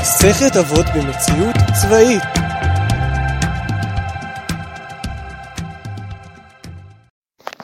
מסכת 0.00 0.56
אבות 0.56 0.86
במציאות 0.96 1.56
צבאית 1.82 2.22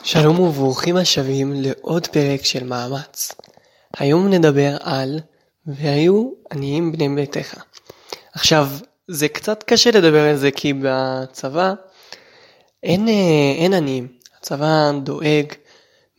שלום 0.03 0.39
וברוכים 0.39 0.97
השבים 0.97 1.53
לעוד 1.55 2.07
פרק 2.07 2.45
של 2.45 2.63
מאמץ. 2.63 3.35
היום 3.97 4.29
נדבר 4.29 4.77
על 4.81 5.19
והיו 5.65 6.31
עניים 6.53 6.91
בני 6.91 7.09
ביתך. 7.15 7.63
עכשיו, 8.33 8.67
זה 9.07 9.27
קצת 9.27 9.63
קשה 9.63 9.91
לדבר 9.91 10.29
על 10.29 10.35
זה 10.35 10.51
כי 10.51 10.73
בצבא 10.73 11.73
אין, 12.83 13.07
אה, 13.07 13.53
אין 13.57 13.73
עניים. 13.73 14.07
הצבא 14.37 14.91
דואג 15.03 15.45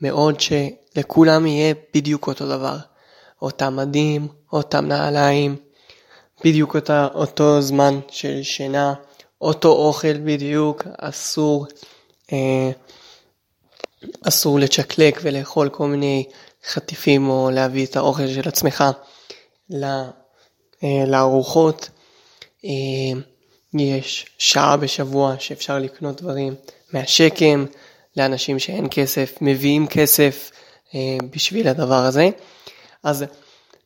מאוד 0.01 0.41
שלכולם 0.41 1.47
יהיה 1.47 1.75
בדיוק 1.95 2.27
אותו 2.27 2.49
דבר. 2.49 2.77
אותם 3.43 3.77
מדים, 3.77 4.29
אותם 4.53 4.87
נעליים, 4.87 5.57
בדיוק 6.45 6.75
אותה, 6.75 7.09
אותו 7.15 7.61
זמן 7.61 8.01
של 8.11 8.43
שינה, 8.43 8.95
אותו 9.41 9.69
אוכל 9.69 10.13
בדיוק, 10.13 10.83
אסור, 10.99 11.67
אה, 12.33 12.71
אסור 14.29 14.59
לצ'קלק 14.59 15.21
ולאכול 15.23 15.69
כל 15.69 15.87
מיני 15.87 16.25
חטיפים 16.69 17.29
או 17.29 17.51
להביא 17.53 17.87
את 17.87 17.97
האוכל 17.97 18.27
של 18.27 18.49
עצמך 18.49 18.85
אה, 20.85 21.05
לארוחות. 21.07 21.91
אה, 22.65 23.21
יש 23.79 24.27
שעה 24.39 24.77
בשבוע 24.77 25.35
שאפשר 25.39 25.79
לקנות 25.79 26.23
דברים 26.23 26.55
מהשקם 26.93 27.65
לאנשים 28.17 28.59
שאין 28.59 28.87
כסף, 28.91 29.35
מביאים 29.41 29.87
כסף 29.87 30.51
אה, 30.95 31.17
בשביל 31.31 31.69
הדבר 31.69 32.05
הזה. 32.05 32.29
אז 33.03 33.25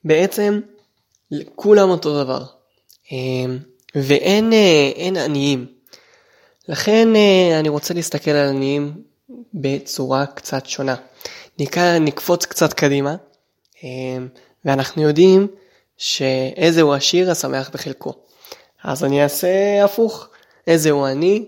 בעצם 0.04 0.60
כולם 1.54 1.90
אותו 1.90 2.24
דבר. 2.24 2.44
אמ, 3.12 3.58
ואין 3.94 4.52
אה, 4.52 4.92
עניים. 4.96 5.66
לכן 6.68 7.16
אה, 7.16 7.60
אני 7.60 7.68
רוצה 7.68 7.94
להסתכל 7.94 8.30
על 8.30 8.48
עניים 8.48 9.02
בצורה 9.54 10.26
קצת 10.26 10.66
שונה. 10.66 10.94
נקפוץ 12.00 12.44
קצת 12.44 12.72
קדימה, 12.72 13.16
אמ, 13.84 14.28
ואנחנו 14.64 15.02
יודעים 15.02 15.46
שאיזה 15.96 16.82
הוא 16.82 16.94
עשיר 16.94 17.30
השמח 17.30 17.70
בחלקו. 17.70 18.12
אז 18.84 19.04
אני 19.04 19.22
אעשה 19.22 19.84
הפוך, 19.84 20.28
איזה 20.66 20.90
הוא 20.90 21.06
עני, 21.06 21.44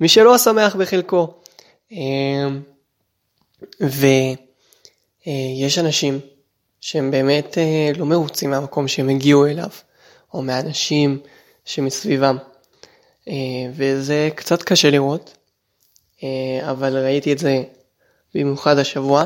מי 0.00 0.08
שלא 0.08 0.34
השמח 0.34 0.76
בחלקו. 0.76 1.34
אמ, 1.92 2.62
ויש 3.80 5.78
אנשים 5.78 6.20
שהם 6.84 7.10
באמת 7.10 7.58
אה, 7.58 7.90
לא 7.96 8.06
מרוצים 8.06 8.50
מהמקום 8.50 8.88
שהם 8.88 9.08
הגיעו 9.08 9.46
אליו, 9.46 9.68
או 10.34 10.42
מהאנשים 10.42 11.20
שמסביבם. 11.64 12.36
אה, 13.28 13.34
וזה 13.72 14.28
קצת 14.34 14.62
קשה 14.62 14.90
לראות, 14.90 15.36
אה, 16.22 16.70
אבל 16.70 17.04
ראיתי 17.04 17.32
את 17.32 17.38
זה 17.38 17.62
במיוחד 18.34 18.78
השבוע. 18.78 19.24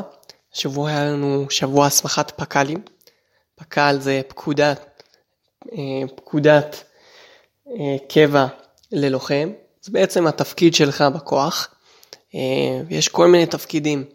השבוע 0.53 0.89
היה 0.89 1.05
לנו 1.05 1.45
שבוע 1.49 1.85
הסמכת 1.85 2.31
פק"לים. 2.35 2.81
פק"ל 3.55 3.97
זה 3.99 4.21
פקודת, 4.27 5.03
פקודת 6.15 6.83
קבע 8.09 8.45
ללוחם. 8.91 9.51
זה 9.81 9.91
בעצם 9.91 10.27
התפקיד 10.27 10.75
שלך 10.75 11.01
בכוח. 11.01 11.75
ויש 12.87 13.07
כל 13.07 13.27
מיני 13.27 13.45
תפקידים, 13.45 14.05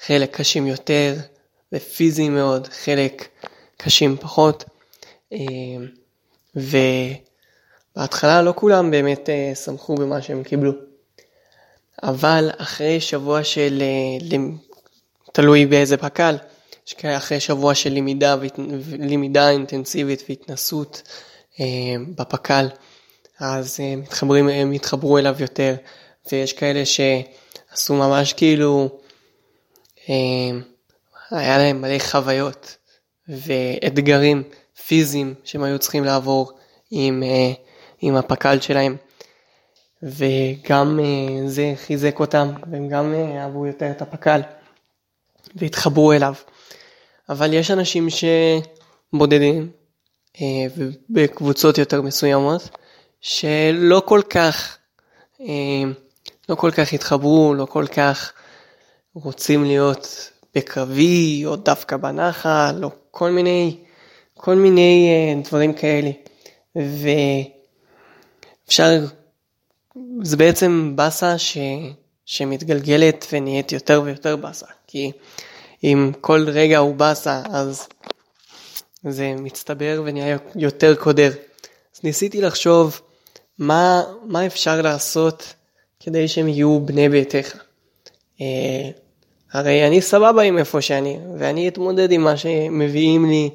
חלק 0.00 0.36
קשים 0.36 0.66
יותר, 0.66 1.14
ופיזיים 1.72 2.34
מאוד, 2.34 2.66
חלק 2.66 3.28
קשים 3.76 4.16
פחות. 4.16 4.64
אה, 5.32 5.38
ובהתחלה 7.96 8.42
לא 8.42 8.52
כולם 8.56 8.90
באמת 8.90 9.28
אה, 9.30 9.52
שמחו 9.54 9.94
במה 9.94 10.22
שהם 10.22 10.42
קיבלו. 10.42 10.72
אבל 12.02 12.50
אחרי 12.56 13.00
שבוע 13.00 13.44
של, 13.44 13.82
אה, 13.82 14.36
תלוי 15.32 15.66
באיזה 15.66 15.96
פק"ל, 15.96 16.36
אחרי 17.04 17.40
שבוע 17.40 17.74
של 17.74 17.92
למידה, 17.92 18.36
למידה 18.98 19.50
אינטנסיבית 19.50 20.22
והתנסות 20.28 21.02
בפק"ל, 22.16 22.66
אז 23.40 23.80
מתחברים, 23.96 24.48
הם 24.48 24.72
התחברו 24.72 25.18
אליו 25.18 25.36
יותר, 25.38 25.74
ויש 26.32 26.52
כאלה 26.52 26.82
שעשו 26.84 27.94
ממש 27.94 28.32
כאילו 28.32 28.98
היה 31.30 31.58
להם 31.58 31.80
מלא 31.80 31.98
חוויות 31.98 32.76
ואתגרים 33.28 34.42
פיזיים 34.86 35.34
שהם 35.44 35.62
היו 35.62 35.78
צריכים 35.78 36.04
לעבור 36.04 36.52
עם, 36.90 37.22
אה, 37.22 37.52
עם 38.00 38.16
הפק"ל 38.16 38.60
שלהם. 38.60 38.96
וגם 40.02 41.00
אה, 41.00 41.48
זה 41.48 41.72
חיזק 41.76 42.20
אותם, 42.20 42.48
והם 42.70 42.88
גם 42.88 43.14
אה, 43.14 43.42
אהבו 43.42 43.66
יותר 43.66 43.90
את 43.90 44.02
הפק"ל 44.02 44.40
והתחברו 45.54 46.12
אליו. 46.12 46.34
אבל 47.28 47.54
יש 47.54 47.70
אנשים 47.70 48.08
שבודדים 48.10 49.70
ובקבוצות 50.76 51.78
יותר 51.78 52.02
מסוימות 52.02 52.68
שלא 53.20 54.02
כל 54.06 54.20
כך, 54.30 54.78
לא 56.48 56.54
כל 56.54 56.70
כך 56.70 56.92
התחברו, 56.92 57.54
לא 57.54 57.64
כל 57.64 57.86
כך 57.86 58.32
רוצים 59.14 59.64
להיות 59.64 60.30
בקרבי, 60.54 61.42
או 61.46 61.56
דווקא 61.56 61.96
בנחל, 61.96 62.80
או 62.82 62.90
כל 63.10 63.30
מיני, 63.30 63.76
כל 64.34 64.54
מיני 64.54 65.10
uh, 65.10 65.48
דברים 65.48 65.72
כאלה. 65.72 66.10
ואפשר, 68.66 69.04
זה 70.22 70.36
בעצם 70.36 70.92
באסה 70.94 71.38
ש, 71.38 71.58
שמתגלגלת 72.24 73.26
ונהיית 73.32 73.72
יותר 73.72 74.02
ויותר 74.04 74.36
באסה, 74.36 74.66
כי 74.86 75.12
אם 75.84 76.12
כל 76.20 76.46
רגע 76.48 76.78
הוא 76.78 76.94
באסה, 76.94 77.42
אז 77.50 77.88
זה 79.08 79.34
מצטבר 79.38 80.02
ונהיה 80.04 80.36
יותר 80.56 80.94
קודר. 80.94 81.30
אז 81.94 82.00
ניסיתי 82.04 82.40
לחשוב 82.40 83.00
מה, 83.58 84.02
מה 84.24 84.46
אפשר 84.46 84.82
לעשות 84.82 85.54
כדי 86.00 86.28
שהם 86.28 86.48
יהיו 86.48 86.80
בני 86.80 87.08
ביתך. 87.08 87.56
הרי 89.52 89.86
אני 89.86 90.00
סבבה 90.00 90.42
עם 90.42 90.58
איפה 90.58 90.80
שאני, 90.80 91.18
ואני 91.38 91.68
אתמודד 91.68 92.12
עם 92.12 92.20
מה 92.20 92.36
שמביאים 92.36 93.30
לי, 93.30 93.50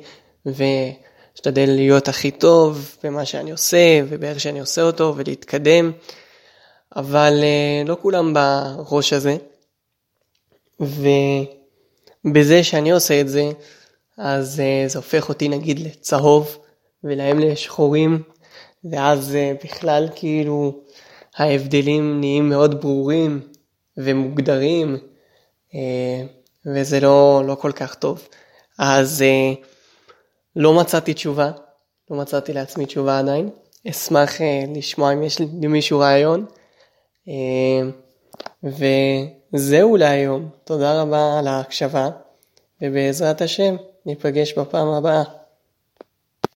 ואשתדל 0.46 1.66
להיות 1.70 2.08
הכי 2.08 2.32
טוב 2.32 2.96
במה 3.04 3.26
שאני 3.26 3.52
עושה, 3.52 4.02
ובאיך 4.08 4.40
שאני 4.40 4.60
עושה 4.60 4.82
אותו, 4.82 5.14
ולהתקדם, 5.18 5.92
אבל 6.96 7.40
אה, 7.44 7.84
לא 7.86 7.98
כולם 8.02 8.34
בראש 8.34 9.14
הזה, 9.14 9.38
ובזה 12.26 12.64
שאני 12.64 12.92
עושה 12.92 13.22
את 13.22 13.30
זה, 13.30 13.52
אז 14.18 14.60
אה, 14.60 14.84
זה 14.88 15.00
הופך 15.00 15.30
אותי 15.30 15.50
נגיד 15.50 15.80
לצהוב, 15.80 16.58
ולהם 17.04 17.40
לשחורים, 17.40 18.24
ואז 18.92 19.36
אה, 19.36 19.54
בכלל 19.64 20.08
כאילו 20.16 20.80
ההבדלים 21.36 22.20
נהיים 22.20 22.50
מאוד 22.50 22.82
ברורים 22.82 23.42
ומוגדרים. 23.98 24.98
אה, 25.74 26.24
וזה 26.66 27.00
לא, 27.00 27.44
לא 27.46 27.56
כל 27.56 27.72
כך 27.72 27.96
טוב. 27.96 28.28
אז 28.80 29.22
אה, 29.22 29.54
לא 30.56 30.74
מצאתי 30.74 31.14
תשובה, 31.14 31.52
לא 32.12 32.18
מצאתי 32.18 32.54
לעצמי 32.54 32.86
תשובה 32.86 33.20
עדיין. 33.20 33.50
אשמח 33.90 34.42
אה, 34.42 34.64
לשמוע 34.76 35.14
אם 35.14 35.24
יש 35.24 35.42
למישהו 35.62 36.00
רעיון. 36.00 36.46
וזהו 38.64 39.98
להיום. 39.98 40.50
תודה 40.64 41.02
רבה 41.02 41.40
על 41.40 41.48
ההקשבה, 41.48 42.10
ובעזרת 42.82 43.42
השם 43.42 43.76
ניפגש 44.06 44.54
בפעם 44.54 44.88
הבאה. 44.88 45.24